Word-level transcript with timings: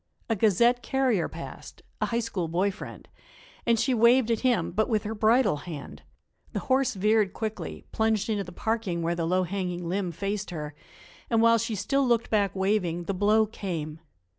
A 0.29 0.35
Gazette 0.35 0.81
carrier 0.81 1.29
passed 1.29 1.83
a 2.01 2.07
High 2.07 2.21
School 2.21 2.47
boy 2.47 2.71
friend 2.71 3.07
and 3.67 3.79
she 3.79 3.93
waved 3.93 4.31
at 4.31 4.39
him, 4.39 4.71
but 4.71 4.89
with 4.89 5.03
her 5.03 5.13
bridle 5.13 5.57
hand; 5.57 6.01
the 6.53 6.61
horse 6.61 6.95
veered 6.95 7.33
quickly, 7.33 7.85
plunged 7.91 8.27
into 8.27 8.43
the 8.43 8.51
parking 8.51 9.03
where 9.03 9.13
the 9.13 9.27
low 9.27 9.43
hanging 9.43 9.87
limb 9.87 10.11
faced 10.11 10.49
her, 10.49 10.73
and, 11.29 11.39
while 11.39 11.59
she 11.59 11.75
still 11.75 12.03
looked 12.03 12.31
back 12.31 12.55
waving, 12.55 13.03
the 13.03 13.13
blow 13.13 13.45
came. 13.45 13.99